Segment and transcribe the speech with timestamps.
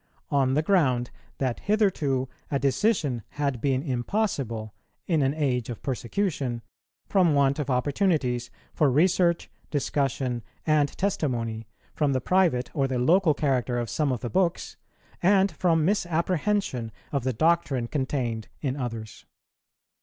[0.31, 4.73] on the ground that hitherto a decision had been impossible,
[5.05, 6.63] in an age of persecution,
[7.07, 13.35] from want of opportunities for research, discussion, and testimony, from the private or the local
[13.35, 14.75] character of some of the books,
[15.21, 19.27] and from misapprehension of the doctrine contained in others.